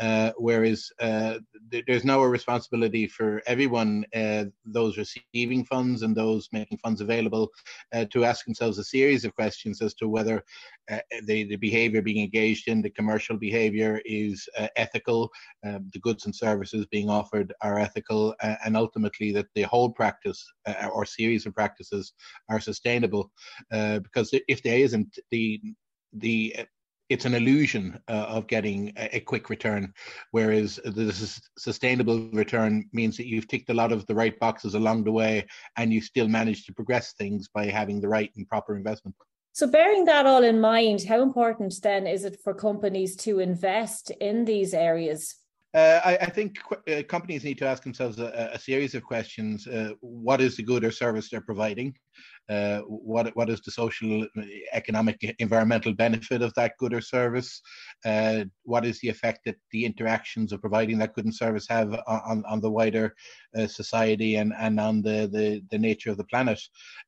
Uh, 0.00 0.30
whereas 0.38 0.90
uh, 1.00 1.38
th- 1.70 1.84
there's 1.86 2.04
now 2.04 2.20
a 2.20 2.28
responsibility 2.28 3.06
for 3.06 3.42
everyone 3.46 4.04
uh, 4.14 4.44
those 4.64 4.98
receiving 4.98 5.64
funds 5.64 6.02
and 6.02 6.16
those 6.16 6.48
making 6.52 6.78
funds 6.78 7.00
available 7.00 7.50
uh, 7.92 8.04
to 8.12 8.24
ask 8.24 8.44
themselves 8.44 8.78
a 8.78 8.84
series 8.84 9.24
of 9.24 9.34
questions 9.34 9.80
as 9.82 9.94
to 9.94 10.08
whether 10.08 10.42
uh, 10.90 10.98
the, 11.24 11.44
the 11.44 11.56
behavior 11.56 12.02
being 12.02 12.22
engaged 12.22 12.68
in 12.68 12.82
the 12.82 12.90
commercial 12.90 13.36
behavior 13.36 14.00
is 14.04 14.48
ethical 14.76 15.30
um, 15.64 15.90
the 15.92 16.00
goods 16.00 16.26
and 16.26 16.34
services 16.34 16.86
being 16.86 17.08
offered 17.08 17.52
are 17.62 17.78
ethical, 17.78 18.34
uh, 18.42 18.56
and 18.64 18.76
ultimately 18.76 19.32
that 19.32 19.46
the 19.54 19.62
whole 19.62 19.90
practice 19.90 20.44
uh, 20.66 20.88
or 20.92 21.04
series 21.04 21.46
of 21.46 21.54
practices 21.54 22.12
are 22.48 22.60
sustainable. 22.60 23.30
Uh, 23.72 23.98
because 24.00 24.34
if 24.48 24.62
there 24.62 24.78
isn't, 24.78 25.18
the 25.30 25.60
the 26.12 26.54
it's 27.10 27.26
an 27.26 27.34
illusion 27.34 28.00
uh, 28.08 28.26
of 28.28 28.46
getting 28.46 28.92
a, 28.96 29.16
a, 29.16 29.20
quick 29.20 29.50
return, 29.50 29.92
whereas 30.30 30.76
the 30.84 31.12
sustainable 31.58 32.30
return 32.32 32.88
means 32.92 33.16
that 33.16 33.26
you've 33.26 33.48
ticked 33.48 33.68
a 33.68 33.74
lot 33.74 33.92
of 33.92 34.06
the 34.06 34.14
right 34.14 34.38
boxes 34.38 34.74
along 34.74 35.04
the 35.04 35.12
way, 35.12 35.46
and 35.76 35.92
you 35.92 36.00
still 36.00 36.28
manage 36.28 36.64
to 36.64 36.72
progress 36.72 37.12
things 37.12 37.48
by 37.48 37.66
having 37.66 38.00
the 38.00 38.08
right 38.08 38.30
and 38.36 38.48
proper 38.48 38.76
investment. 38.76 39.14
So, 39.52 39.68
bearing 39.68 40.06
that 40.06 40.26
all 40.26 40.42
in 40.42 40.60
mind, 40.60 41.04
how 41.04 41.22
important 41.22 41.74
then 41.82 42.06
is 42.06 42.24
it 42.24 42.40
for 42.42 42.54
companies 42.54 43.14
to 43.16 43.38
invest 43.38 44.10
in 44.20 44.46
these 44.46 44.74
areas? 44.74 45.36
Uh, 45.74 46.00
I, 46.04 46.16
I, 46.18 46.26
think 46.26 46.58
qu- 46.62 46.92
uh, 46.92 47.02
companies 47.02 47.42
need 47.42 47.58
to 47.58 47.66
ask 47.66 47.82
themselves 47.82 48.20
a, 48.20 48.50
a 48.52 48.58
series 48.58 48.94
of 48.94 49.02
questions. 49.02 49.66
Uh, 49.66 49.94
what 50.00 50.40
is 50.40 50.56
the 50.56 50.62
good 50.62 50.84
or 50.84 50.92
service 50.92 51.28
they're 51.28 51.40
providing? 51.40 51.96
Uh, 52.48 52.80
what 52.82 53.34
what 53.34 53.48
is 53.50 53.60
the 53.62 53.70
social, 53.70 54.26
economic, 54.72 55.34
environmental 55.38 55.92
benefit 55.94 56.42
of 56.42 56.54
that 56.54 56.74
good 56.78 56.94
or 56.94 57.00
service? 57.00 57.60
Uh, 58.04 58.44
what 58.62 58.84
is 58.84 59.00
the 59.00 59.08
effect 59.08 59.40
that 59.46 59.56
the 59.72 59.84
interactions 59.84 60.52
of 60.52 60.60
providing 60.60 60.98
that 60.98 61.14
good 61.14 61.24
and 61.24 61.34
service 61.34 61.66
have 61.68 61.98
on, 62.06 62.44
on 62.46 62.60
the 62.60 62.70
wider 62.70 63.14
uh, 63.58 63.66
society 63.66 64.36
and, 64.36 64.52
and 64.58 64.78
on 64.78 65.02
the, 65.02 65.28
the, 65.32 65.62
the 65.70 65.78
nature 65.78 66.10
of 66.10 66.18
the 66.18 66.24
planet? 66.24 66.60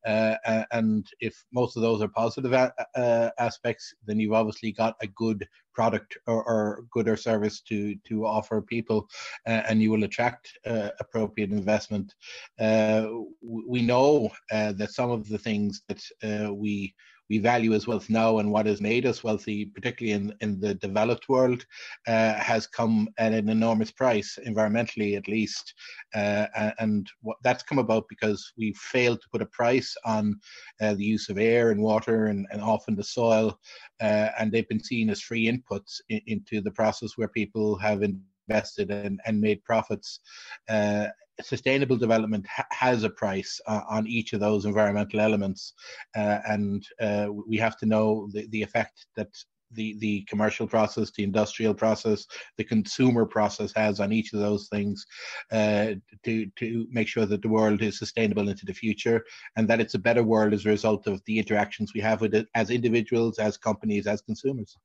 And 0.04 1.06
if 1.20 1.44
most 1.52 1.76
of 1.76 1.82
those 1.82 2.02
are 2.02 2.08
positive 2.08 2.52
a- 2.52 3.32
aspects, 3.38 3.94
then 4.06 4.18
you've 4.18 4.32
obviously 4.32 4.72
got 4.72 4.96
a 5.02 5.06
good 5.06 5.46
product 5.76 6.16
or, 6.26 6.42
or, 6.52 6.84
good 6.90 7.06
or 7.08 7.16
service 7.16 7.60
to 7.60 7.94
to 8.08 8.26
offer 8.26 8.60
people, 8.74 9.06
uh, 9.46 9.62
and 9.68 9.82
you 9.82 9.90
will 9.92 10.04
attract 10.04 10.44
uh, 10.66 10.90
appropriate 11.00 11.50
investment. 11.50 12.14
Uh, 12.58 13.06
we 13.42 13.82
know 13.82 14.30
that 14.50 14.90
some 14.90 15.10
of 15.10 15.28
the 15.28 15.38
things 15.38 15.82
that 15.88 16.00
uh, 16.28 16.52
we 16.52 16.94
we 17.28 17.38
value 17.38 17.74
as 17.74 17.86
wealth 17.86 18.08
now 18.08 18.38
and 18.38 18.50
what 18.50 18.66
has 18.66 18.80
made 18.80 19.06
us 19.06 19.24
wealthy, 19.24 19.66
particularly 19.66 20.12
in, 20.12 20.34
in 20.40 20.60
the 20.60 20.74
developed 20.74 21.28
world, 21.28 21.64
uh, 22.06 22.34
has 22.34 22.66
come 22.66 23.08
at 23.18 23.32
an 23.32 23.48
enormous 23.48 23.90
price, 23.90 24.38
environmentally 24.46 25.16
at 25.16 25.28
least. 25.28 25.74
Uh, 26.14 26.46
and 26.78 27.08
what, 27.22 27.36
that's 27.42 27.62
come 27.62 27.78
about 27.78 28.04
because 28.08 28.52
we 28.56 28.72
failed 28.74 29.20
to 29.20 29.28
put 29.30 29.42
a 29.42 29.46
price 29.46 29.94
on 30.04 30.38
uh, 30.80 30.94
the 30.94 31.04
use 31.04 31.28
of 31.28 31.38
air 31.38 31.70
and 31.70 31.80
water 31.80 32.26
and, 32.26 32.46
and 32.50 32.60
often 32.60 32.94
the 32.94 33.04
soil. 33.04 33.58
Uh, 34.00 34.28
and 34.38 34.52
they've 34.52 34.68
been 34.68 34.82
seen 34.82 35.10
as 35.10 35.20
free 35.20 35.50
inputs 35.50 36.00
in, 36.08 36.20
into 36.26 36.60
the 36.60 36.70
process 36.70 37.12
where 37.16 37.28
people 37.28 37.76
have 37.78 38.02
invested 38.02 38.90
and, 38.90 39.20
and 39.26 39.40
made 39.40 39.64
profits. 39.64 40.20
Uh, 40.68 41.08
sustainable 41.42 41.96
development 41.96 42.46
ha- 42.46 42.66
has 42.70 43.04
a 43.04 43.10
price 43.10 43.60
uh, 43.66 43.82
on 43.88 44.06
each 44.06 44.32
of 44.32 44.40
those 44.40 44.64
environmental 44.64 45.20
elements, 45.20 45.74
uh, 46.16 46.38
and 46.48 46.86
uh, 47.00 47.28
we 47.46 47.56
have 47.56 47.76
to 47.78 47.86
know 47.86 48.28
the, 48.32 48.46
the 48.48 48.62
effect 48.62 49.06
that 49.16 49.28
the 49.72 49.96
the 49.98 50.22
commercial 50.28 50.66
process, 50.66 51.10
the 51.10 51.24
industrial 51.24 51.74
process, 51.74 52.26
the 52.56 52.64
consumer 52.64 53.26
process 53.26 53.72
has 53.74 54.00
on 54.00 54.12
each 54.12 54.32
of 54.32 54.40
those 54.40 54.68
things 54.68 55.04
uh, 55.52 55.94
to 56.24 56.46
to 56.56 56.86
make 56.90 57.08
sure 57.08 57.26
that 57.26 57.42
the 57.42 57.48
world 57.48 57.82
is 57.82 57.98
sustainable 57.98 58.48
into 58.48 58.66
the 58.66 58.72
future 58.72 59.24
and 59.56 59.68
that 59.68 59.80
it's 59.80 59.94
a 59.94 59.98
better 59.98 60.22
world 60.22 60.52
as 60.52 60.64
a 60.64 60.68
result 60.68 61.06
of 61.06 61.20
the 61.26 61.38
interactions 61.38 61.92
we 61.94 62.00
have 62.00 62.20
with 62.20 62.34
it 62.34 62.46
as 62.54 62.70
individuals, 62.70 63.38
as 63.38 63.56
companies, 63.56 64.06
as 64.06 64.22
consumers. 64.22 64.76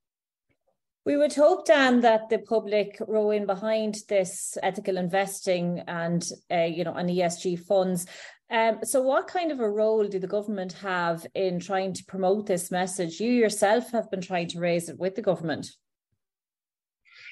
We 1.04 1.18
would 1.18 1.34
hope, 1.34 1.66
Dan, 1.66 2.02
that 2.02 2.30
the 2.30 2.38
public 2.38 2.98
row 3.08 3.32
in 3.32 3.48
behind 3.48 3.98
this 4.08 4.56
ethical 4.62 4.98
investing 4.98 5.84
and, 5.88 6.24
uh, 6.52 6.64
you 6.64 6.84
know, 6.84 6.94
and 6.94 7.10
ESG 7.10 7.60
funds. 7.60 8.06
Um, 8.52 8.80
so, 8.84 9.02
what 9.02 9.28
kind 9.28 9.52
of 9.52 9.60
a 9.60 9.70
role 9.70 10.08
do 10.08 10.20
the 10.20 10.28
government 10.28 10.74
have 10.74 11.26
in 11.34 11.60
trying 11.60 11.94
to 11.94 12.06
promote 12.06 12.46
this 12.46 12.70
message? 12.70 13.20
You 13.20 13.32
yourself 13.32 13.92
have 13.92 14.12
been 14.12 14.22
trying 14.22 14.50
to 14.50 14.60
raise 14.60 14.90
it 14.90 15.00
with 15.00 15.16
the 15.16 15.22
government. 15.22 15.68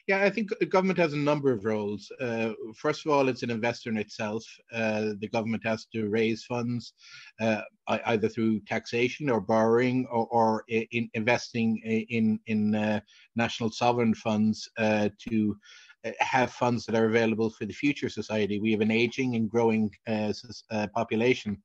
Yeah, 0.08 0.24
I 0.24 0.30
think 0.30 0.50
government 0.70 1.00
has 1.00 1.14
a 1.14 1.18
number 1.18 1.52
of 1.52 1.66
roles. 1.66 2.12
Uh, 2.20 2.54
first 2.76 3.06
of 3.06 3.12
all, 3.12 3.30
it's 3.30 3.44
an 3.44 3.52
investor 3.52 3.90
in 3.90 3.98
itself. 3.98 4.44
Uh, 4.74 5.14
the 5.20 5.30
government 5.32 5.64
has 5.66 5.86
to 5.94 6.10
raise 6.10 6.44
funds 6.44 6.94
uh, 7.40 7.62
either 7.88 8.28
through 8.28 8.62
taxation 8.62 9.30
or 9.30 9.42
borrowing 9.42 10.06
or, 10.12 10.28
or 10.28 10.64
in 10.70 11.10
investing 11.14 11.78
in 12.10 12.40
in 12.48 12.76
uh, 12.76 13.00
national 13.36 13.72
sovereign 13.72 14.14
funds 14.14 14.70
uh, 14.78 15.10
to 15.28 15.56
uh, 16.06 16.12
have 16.20 16.52
funds 16.52 16.86
that 16.86 16.96
are 16.96 17.08
available 17.08 17.50
for 17.50 17.66
the 17.66 17.74
future 17.74 18.10
society. 18.10 18.60
We 18.60 18.72
have 18.72 18.82
an 18.82 18.92
aging 18.92 19.36
and 19.36 19.50
growing 19.50 19.92
population, 20.96 21.62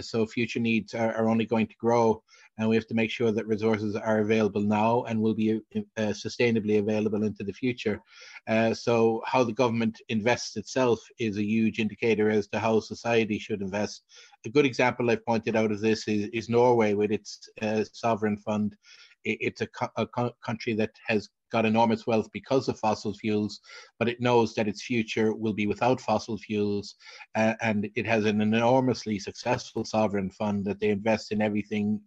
so 0.00 0.26
future 0.26 0.60
needs 0.60 0.94
are, 0.94 1.14
are 1.14 1.28
only 1.28 1.46
going 1.46 1.68
to 1.68 1.76
grow 1.76 2.22
and 2.60 2.68
we 2.68 2.76
have 2.76 2.86
to 2.86 2.94
make 2.94 3.10
sure 3.10 3.32
that 3.32 3.46
resources 3.46 3.96
are 3.96 4.18
available 4.18 4.60
now 4.60 5.02
and 5.04 5.20
will 5.20 5.34
be 5.34 5.60
uh, 5.74 6.12
sustainably 6.12 6.78
available 6.78 7.24
into 7.24 7.42
the 7.42 7.54
future. 7.54 7.98
Uh, 8.46 8.74
so, 8.74 9.22
how 9.24 9.42
the 9.42 9.52
government 9.52 9.98
invests 10.10 10.56
itself 10.56 11.00
is 11.18 11.38
a 11.38 11.42
huge 11.42 11.78
indicator 11.78 12.28
as 12.28 12.48
to 12.48 12.58
how 12.58 12.78
society 12.78 13.38
should 13.38 13.62
invest. 13.62 14.02
A 14.44 14.50
good 14.50 14.66
example 14.66 15.10
I've 15.10 15.24
pointed 15.24 15.56
out 15.56 15.72
of 15.72 15.80
this 15.80 16.06
is, 16.06 16.28
is 16.34 16.50
Norway 16.50 16.92
with 16.92 17.10
its 17.10 17.48
uh, 17.62 17.82
sovereign 17.84 18.36
fund. 18.36 18.76
It's 19.24 19.62
a, 19.62 19.66
co- 19.66 19.88
a 19.96 20.06
co- 20.06 20.36
country 20.44 20.74
that 20.74 20.90
has 21.06 21.28
got 21.50 21.66
enormous 21.66 22.06
wealth 22.06 22.28
because 22.32 22.68
of 22.68 22.78
fossil 22.78 23.14
fuels, 23.14 23.60
but 23.98 24.08
it 24.08 24.20
knows 24.20 24.54
that 24.54 24.68
its 24.68 24.82
future 24.82 25.34
will 25.34 25.52
be 25.54 25.66
without 25.66 26.00
fossil 26.00 26.36
fuels. 26.38 26.94
Uh, 27.34 27.54
and 27.62 27.88
it 27.94 28.06
has 28.06 28.24
an 28.26 28.40
enormously 28.40 29.18
successful 29.18 29.84
sovereign 29.84 30.30
fund 30.30 30.64
that 30.66 30.78
they 30.80 30.90
invest 30.90 31.32
in 31.32 31.42
everything 31.42 32.00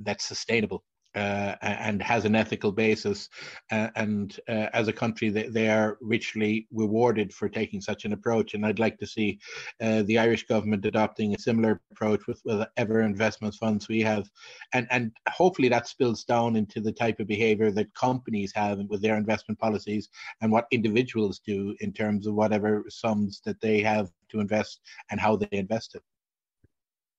that's 0.00 0.24
sustainable. 0.24 0.84
uh, 1.14 1.56
and 1.62 2.00
has 2.02 2.24
an 2.24 2.36
ethical 2.36 2.70
basis. 2.70 3.28
Uh, 3.70 3.88
and 3.96 4.38
uh, 4.48 4.68
as 4.72 4.86
a 4.88 4.92
country, 4.92 5.28
they, 5.28 5.48
they, 5.48 5.68
are 5.68 5.98
richly 6.00 6.68
rewarded 6.72 7.32
for 7.32 7.48
taking 7.48 7.80
such 7.80 8.04
an 8.04 8.12
approach. 8.12 8.54
And 8.54 8.64
I'd 8.64 8.78
like 8.78 8.98
to 8.98 9.06
see 9.06 9.40
uh, 9.80 10.02
the 10.02 10.18
Irish 10.18 10.46
government 10.46 10.86
adopting 10.86 11.34
a 11.34 11.38
similar 11.38 11.80
approach 11.90 12.26
with, 12.26 12.40
with 12.44 12.66
ever 12.76 13.02
investment 13.02 13.54
funds 13.54 13.88
we 13.88 14.00
have. 14.02 14.30
And, 14.72 14.86
and 14.90 15.10
hopefully 15.28 15.68
that 15.70 15.88
spills 15.88 16.24
down 16.24 16.54
into 16.54 16.80
the 16.80 16.92
type 16.92 17.18
of 17.18 17.26
behavior 17.26 17.70
that 17.72 17.92
companies 17.94 18.52
have 18.54 18.78
with 18.88 19.02
their 19.02 19.16
investment 19.16 19.58
policies 19.58 20.08
and 20.40 20.52
what 20.52 20.66
individuals 20.70 21.40
do 21.44 21.74
in 21.80 21.92
terms 21.92 22.26
of 22.26 22.34
whatever 22.34 22.84
sums 22.88 23.40
that 23.44 23.60
they 23.60 23.80
have 23.80 24.10
to 24.30 24.38
invest 24.38 24.80
and 25.10 25.18
how 25.18 25.34
they 25.34 25.48
invest 25.50 25.96
it. 25.96 26.02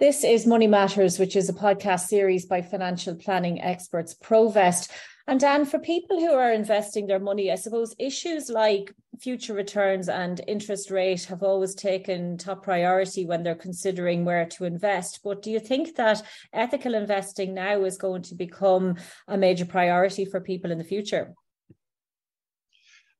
This 0.01 0.23
is 0.23 0.47
Money 0.47 0.65
Matters, 0.65 1.19
which 1.19 1.35
is 1.35 1.47
a 1.47 1.53
podcast 1.53 2.07
series 2.07 2.47
by 2.47 2.63
financial 2.63 3.13
planning 3.13 3.61
experts 3.61 4.15
Provest. 4.15 4.89
And 5.27 5.39
Dan, 5.39 5.63
for 5.63 5.77
people 5.77 6.19
who 6.19 6.33
are 6.33 6.51
investing 6.51 7.05
their 7.05 7.19
money, 7.19 7.51
I 7.51 7.55
suppose 7.55 7.93
issues 7.99 8.49
like 8.49 8.91
future 9.19 9.53
returns 9.53 10.09
and 10.09 10.41
interest 10.47 10.89
rate 10.89 11.25
have 11.25 11.43
always 11.43 11.75
taken 11.75 12.39
top 12.39 12.63
priority 12.63 13.27
when 13.27 13.43
they're 13.43 13.53
considering 13.53 14.25
where 14.25 14.47
to 14.47 14.65
invest. 14.65 15.19
But 15.23 15.43
do 15.43 15.51
you 15.51 15.59
think 15.59 15.95
that 15.97 16.23
ethical 16.51 16.95
investing 16.95 17.53
now 17.53 17.83
is 17.83 17.99
going 17.99 18.23
to 18.23 18.33
become 18.33 18.95
a 19.27 19.37
major 19.37 19.65
priority 19.65 20.25
for 20.25 20.41
people 20.41 20.71
in 20.71 20.79
the 20.79 20.83
future? 20.83 21.35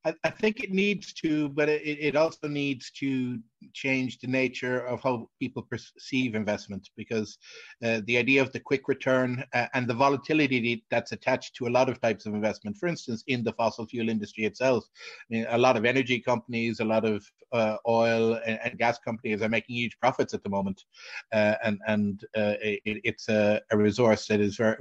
I, 0.03 0.13
I 0.23 0.29
think 0.31 0.63
it 0.63 0.71
needs 0.71 1.13
to, 1.13 1.49
but 1.49 1.69
it, 1.69 1.81
it 1.83 2.15
also 2.15 2.47
needs 2.47 2.89
to 2.91 3.39
change 3.73 4.17
the 4.17 4.27
nature 4.27 4.79
of 4.87 5.01
how 5.03 5.29
people 5.39 5.61
perceive 5.61 6.33
investment 6.33 6.89
because 6.97 7.37
uh, 7.85 8.01
the 8.05 8.17
idea 8.17 8.41
of 8.41 8.51
the 8.51 8.59
quick 8.59 8.87
return 8.87 9.43
uh, 9.53 9.67
and 9.75 9.87
the 9.87 9.93
volatility 9.93 10.83
that's 10.89 11.11
attached 11.11 11.55
to 11.55 11.67
a 11.67 11.69
lot 11.69 11.87
of 11.87 12.01
types 12.01 12.25
of 12.25 12.33
investment, 12.33 12.77
for 12.77 12.87
instance, 12.87 13.23
in 13.27 13.43
the 13.43 13.53
fossil 13.53 13.85
fuel 13.85 14.09
industry 14.09 14.45
itself, 14.45 14.85
I 15.29 15.33
mean, 15.33 15.45
a 15.49 15.57
lot 15.57 15.77
of 15.77 15.85
energy 15.85 16.19
companies, 16.19 16.79
a 16.79 16.85
lot 16.85 17.05
of 17.05 17.23
uh, 17.51 17.77
oil 17.87 18.39
and, 18.45 18.59
and, 18.63 18.79
gas 18.79 18.97
companies 18.97 19.41
are 19.41 19.49
making 19.49 19.75
huge 19.75 19.99
profits 19.99 20.33
at 20.33 20.41
the 20.41 20.49
moment, 20.49 20.85
uh, 21.33 21.55
and 21.63 21.79
and 21.87 22.23
uh, 22.35 22.55
it, 22.61 22.81
it's 22.85 23.27
a, 23.27 23.61
a, 23.71 23.77
resource 23.77 24.25
that 24.27 24.39
is 24.39 24.55
very 24.55 24.77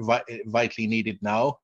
vitally 0.47 0.87
needed 0.87 1.19
now, 1.21 1.59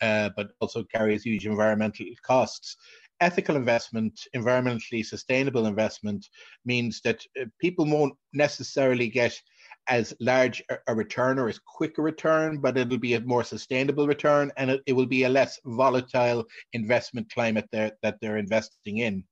uh, 0.00 0.30
but 0.36 0.50
also 0.60 0.84
carries 0.84 1.24
huge 1.24 1.46
environmental 1.46 2.06
costs 2.22 2.76
ethical 3.22 3.56
investment, 3.56 4.20
environmentally 4.34 5.06
sustainable 5.06 5.66
investment 5.66 6.28
means 6.64 7.00
that 7.02 7.24
uh, 7.40 7.44
people 7.60 7.86
won't 7.86 8.14
necessarily 8.32 9.08
get 9.08 9.40
as 9.88 10.14
large 10.20 10.62
a 10.86 10.94
return 10.94 11.38
or 11.38 11.48
as 11.48 11.58
quick 11.58 11.98
a 11.98 12.02
return, 12.02 12.58
but 12.58 12.76
it'll 12.76 12.98
be 12.98 13.14
a 13.14 13.20
more 13.20 13.44
sustainable 13.44 14.06
return 14.06 14.50
and 14.56 14.70
it, 14.70 14.80
it 14.86 14.92
will 14.92 15.06
be 15.06 15.24
a 15.24 15.28
less 15.28 15.58
volatile 15.64 16.44
investment 16.72 17.28
climate 17.32 17.68
that, 17.72 17.94
that 18.02 18.16
they're 18.20 18.38
investing 18.38 18.98
in. 18.98 19.24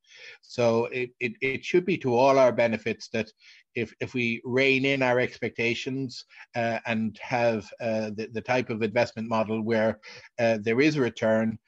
So 0.42 0.86
it, 0.86 1.10
it, 1.20 1.32
it 1.40 1.64
should 1.64 1.84
be 1.84 1.98
to 1.98 2.14
all 2.14 2.38
our 2.38 2.52
benefits 2.52 3.08
that 3.12 3.30
if, 3.74 3.94
if 4.00 4.14
we 4.14 4.40
rein 4.44 4.84
in 4.84 5.02
our 5.02 5.20
expectations 5.20 6.24
uh, 6.56 6.78
and 6.86 7.18
have 7.22 7.64
uh, 7.80 8.10
the, 8.16 8.28
the 8.32 8.40
type 8.40 8.70
of 8.70 8.82
investment 8.82 9.28
model 9.28 9.62
where 9.62 10.00
uh, 10.40 10.58
there 10.62 10.80
is 10.80 10.96
a 10.96 11.00
return, 11.00 11.58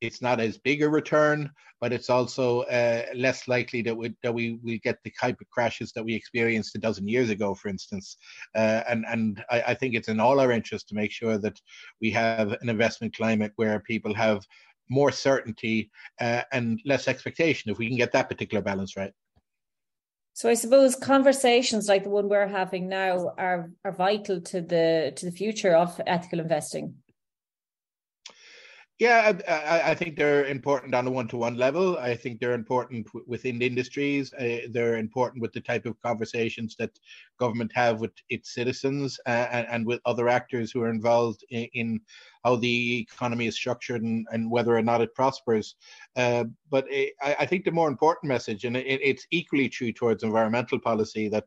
it's 0.00 0.22
not 0.22 0.40
as 0.40 0.58
big 0.58 0.82
a 0.82 0.88
return, 0.88 1.50
but 1.80 1.92
it's 1.92 2.10
also 2.10 2.62
uh, 2.62 3.02
less 3.14 3.48
likely 3.48 3.82
that 3.82 3.96
we 3.96 4.14
that 4.22 4.32
we 4.32 4.58
will 4.62 4.78
get 4.82 4.98
the 5.04 5.12
type 5.20 5.40
of 5.40 5.50
crashes 5.50 5.92
that 5.92 6.04
we 6.04 6.14
experienced 6.14 6.74
a 6.74 6.78
dozen 6.78 7.08
years 7.08 7.30
ago, 7.30 7.54
for 7.54 7.68
instance. 7.68 8.16
Uh, 8.54 8.82
and 8.88 9.04
and 9.08 9.44
I, 9.50 9.62
I, 9.68 9.74
think 9.74 9.94
it's 9.94 10.08
in 10.08 10.20
all 10.20 10.40
our 10.40 10.52
interest 10.52 10.88
to 10.88 10.94
make 10.94 11.12
sure 11.12 11.38
that 11.38 11.60
we 12.00 12.10
have 12.12 12.52
an 12.52 12.68
investment 12.68 13.16
climate 13.16 13.52
where 13.56 13.80
people 13.80 14.14
have 14.14 14.44
more 14.88 15.12
certainty 15.12 15.90
uh, 16.20 16.42
and 16.52 16.80
less 16.84 17.08
expectation. 17.08 17.70
If 17.70 17.78
we 17.78 17.88
can 17.88 17.96
get 17.96 18.12
that 18.12 18.28
particular 18.28 18.62
balance 18.62 18.96
right. 18.96 19.12
So 20.32 20.48
I 20.48 20.54
suppose 20.54 20.94
conversations 20.94 21.88
like 21.88 22.04
the 22.04 22.10
one 22.10 22.28
we're 22.28 22.46
having 22.46 22.88
now 22.88 23.34
are 23.36 23.70
are 23.84 23.92
vital 23.92 24.40
to 24.40 24.60
the 24.60 25.12
to 25.16 25.26
the 25.26 25.32
future 25.32 25.74
of 25.74 26.00
ethical 26.06 26.40
investing. 26.40 26.94
Yeah, 28.98 29.32
I, 29.46 29.90
I, 29.92 29.94
think 29.94 30.16
they're 30.16 30.46
important 30.46 30.92
on 30.92 31.06
a 31.06 31.10
one-to-one 31.10 31.56
level. 31.56 31.96
I 31.98 32.16
think 32.16 32.40
they're 32.40 32.52
important 32.52 33.06
w- 33.06 33.24
within 33.28 33.62
industries. 33.62 34.34
Uh, 34.34 34.66
they're 34.70 34.96
important 34.96 35.40
with 35.40 35.52
the 35.52 35.60
type 35.60 35.86
of 35.86 36.02
conversations 36.02 36.74
that 36.80 36.90
government 37.38 37.70
have 37.76 38.00
with 38.00 38.10
its 38.28 38.52
citizens 38.52 39.20
uh, 39.24 39.46
and, 39.52 39.68
and, 39.70 39.86
with 39.86 40.00
other 40.04 40.28
actors 40.28 40.72
who 40.72 40.82
are 40.82 40.90
involved 40.90 41.44
in, 41.50 41.68
in 41.74 42.00
how 42.44 42.56
the 42.56 42.98
economy 42.98 43.46
is 43.46 43.54
structured 43.54 44.02
and, 44.02 44.26
and, 44.32 44.50
whether 44.50 44.76
or 44.76 44.82
not 44.82 45.00
it 45.00 45.14
prospers. 45.14 45.76
Uh, 46.16 46.46
but 46.68 46.84
I, 46.90 47.12
I, 47.22 47.46
think 47.46 47.64
the 47.64 47.70
more 47.70 47.88
important 47.88 48.28
message, 48.28 48.64
and 48.64 48.76
it, 48.76 49.00
it's 49.00 49.28
equally 49.30 49.68
true 49.68 49.92
towards 49.92 50.24
environmental 50.24 50.80
policy, 50.80 51.28
that 51.28 51.46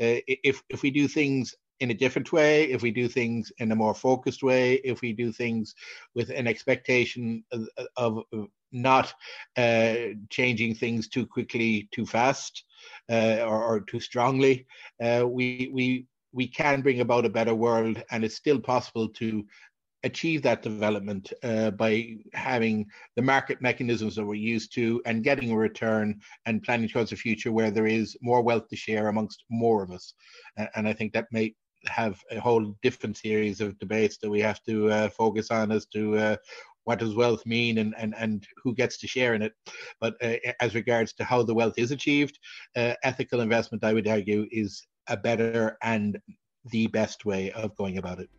uh, 0.00 0.20
if 0.26 0.62
if 0.70 0.80
we 0.82 0.90
do 0.90 1.08
things 1.08 1.54
in 1.80 1.90
a 1.90 1.94
different 1.94 2.32
way, 2.32 2.70
if 2.70 2.82
we 2.82 2.90
do 2.90 3.08
things 3.08 3.52
in 3.58 3.72
a 3.72 3.76
more 3.76 3.94
focused 3.94 4.42
way, 4.42 4.74
if 4.84 5.00
we 5.00 5.12
do 5.12 5.32
things 5.32 5.74
with 6.14 6.30
an 6.30 6.46
expectation 6.46 7.44
of, 7.52 7.68
of 7.96 8.48
not 8.72 9.12
uh, 9.56 9.94
changing 10.30 10.74
things 10.74 11.08
too 11.08 11.26
quickly, 11.26 11.88
too 11.92 12.06
fast, 12.06 12.64
uh, 13.10 13.38
or, 13.42 13.62
or, 13.62 13.80
too 13.80 14.00
strongly, 14.00 14.66
uh, 15.02 15.24
we 15.26 15.70
we 15.72 16.06
we 16.32 16.46
can 16.46 16.82
bring 16.82 17.00
about 17.00 17.24
a 17.24 17.30
better 17.30 17.54
world, 17.54 18.02
and 18.10 18.24
it's 18.24 18.36
still 18.36 18.60
possible 18.60 19.08
to 19.08 19.44
achieve 20.04 20.42
that 20.42 20.62
development 20.62 21.32
uh, 21.42 21.70
by 21.72 22.16
having 22.32 22.86
the 23.16 23.22
market 23.22 23.60
mechanisms 23.60 24.14
that 24.14 24.24
we're 24.24 24.34
used 24.34 24.72
to 24.72 25.02
and 25.04 25.24
getting 25.24 25.50
a 25.50 25.56
return 25.56 26.20
and 26.44 26.62
planning 26.62 26.88
towards 26.88 27.12
a 27.12 27.16
future 27.16 27.50
where 27.50 27.70
there 27.70 27.86
is 27.86 28.16
more 28.22 28.42
wealth 28.42 28.68
to 28.68 28.76
share 28.76 29.08
amongst 29.08 29.44
more 29.50 29.82
of 29.82 29.90
us. 29.90 30.14
And 30.74 30.86
I 30.86 30.92
think 30.92 31.12
that 31.12 31.26
may 31.32 31.54
have 31.88 32.20
a 32.30 32.38
whole 32.38 32.74
different 32.82 33.16
series 33.16 33.60
of 33.60 33.78
debates 33.78 34.18
that 34.18 34.30
we 34.30 34.40
have 34.40 34.62
to 34.64 34.90
uh, 34.90 35.08
focus 35.08 35.50
on 35.50 35.72
as 35.72 35.86
to 35.86 36.16
uh, 36.16 36.36
what 36.84 37.00
does 37.00 37.14
wealth 37.14 37.44
mean 37.44 37.78
and, 37.78 37.94
and, 37.98 38.14
and 38.16 38.46
who 38.62 38.74
gets 38.74 38.96
to 38.98 39.08
share 39.08 39.34
in 39.34 39.42
it. 39.42 39.52
But 40.00 40.14
uh, 40.22 40.36
as 40.60 40.74
regards 40.74 41.12
to 41.14 41.24
how 41.24 41.42
the 41.42 41.54
wealth 41.54 41.74
is 41.76 41.90
achieved, 41.90 42.38
uh, 42.76 42.94
ethical 43.02 43.40
investment, 43.40 43.84
I 43.84 43.92
would 43.92 44.06
argue, 44.06 44.46
is 44.50 44.86
a 45.08 45.16
better 45.16 45.76
and 45.82 46.18
the 46.70 46.86
best 46.88 47.24
way 47.24 47.50
of 47.52 47.76
going 47.76 47.98
about 47.98 48.20
it. 48.20 48.30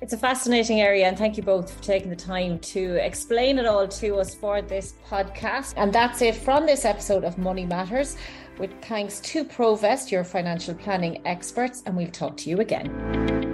It's 0.00 0.12
a 0.12 0.16
fascinating 0.16 0.80
area, 0.80 1.08
and 1.08 1.18
thank 1.18 1.36
you 1.36 1.42
both 1.42 1.72
for 1.72 1.82
taking 1.82 2.08
the 2.08 2.14
time 2.14 2.60
to 2.60 3.04
explain 3.04 3.58
it 3.58 3.66
all 3.66 3.88
to 3.88 4.16
us 4.16 4.32
for 4.32 4.62
this 4.62 4.94
podcast. 5.08 5.74
And 5.76 5.92
that's 5.92 6.22
it 6.22 6.36
from 6.36 6.66
this 6.66 6.84
episode 6.84 7.24
of 7.24 7.36
Money 7.36 7.66
Matters 7.66 8.16
with 8.60 8.70
thanks 8.80 9.18
to 9.20 9.44
Provest, 9.44 10.12
your 10.12 10.22
financial 10.22 10.74
planning 10.74 11.20
experts, 11.26 11.82
and 11.84 11.96
we'll 11.96 12.12
talk 12.12 12.36
to 12.38 12.50
you 12.50 12.60
again. 12.60 13.47